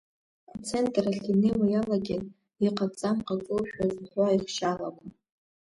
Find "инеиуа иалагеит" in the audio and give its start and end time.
1.31-2.25